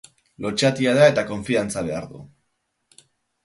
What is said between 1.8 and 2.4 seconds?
behar du.